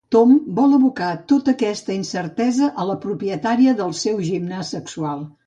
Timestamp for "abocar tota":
0.77-1.53